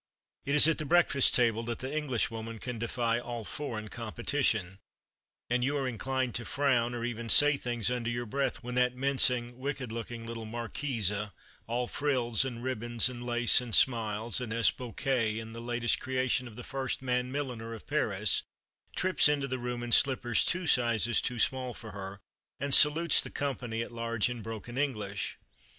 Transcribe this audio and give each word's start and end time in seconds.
It 0.45 0.55
is 0.55 0.67
at 0.67 0.79
the 0.79 0.85
breakfast 0.85 1.35
table 1.35 1.61
that 1.65 1.77
the 1.77 1.95
Englishwoman 1.95 2.57
can 2.57 2.79
defy 2.79 3.19
all 3.19 3.45
foreign 3.45 3.87
competition; 3.89 4.79
and 5.47 5.63
you 5.63 5.77
are 5.77 5.87
inclined 5.87 6.33
to 6.33 6.43
frown, 6.45 6.95
or 6.95 7.05
even 7.05 7.29
say 7.29 7.55
things 7.55 7.91
under 7.91 8.09
your 8.09 8.25
breath, 8.25 8.63
when 8.63 8.73
that 8.73 8.95
mincing, 8.95 9.59
wicked 9.59 9.91
looking 9.91 10.25
little 10.25 10.45
Marquise, 10.47 11.11
all 11.67 11.85
frills, 11.85 12.43
and 12.43 12.63
ribbons, 12.63 13.09
and 13.09 13.23
lace, 13.23 13.61
and 13.61 13.75
smiles, 13.75 14.41
and 14.41 14.51
Ess 14.53 14.71
Bouquet, 14.71 15.37
in 15.37 15.53
the 15.53 15.61
latest 15.61 15.99
creation 15.99 16.47
of 16.47 16.55
the 16.55 16.63
first 16.63 17.03
man 17.03 17.31
milliner 17.31 17.75
of 17.75 17.85
Paris, 17.85 18.41
trips 18.95 19.29
into 19.29 19.47
the 19.47 19.59
room 19.59 19.83
in 19.83 19.91
slippers 19.91 20.43
two 20.43 20.65
sizes 20.65 21.21
too 21.21 21.37
small 21.37 21.75
for 21.75 21.91
her, 21.91 22.19
and 22.59 22.73
salutes 22.73 23.21
the 23.21 23.29
company 23.29 23.83
at 23.83 23.91
large 23.91 24.31
in 24.31 24.41
broken 24.41 24.79
English. 24.79 25.37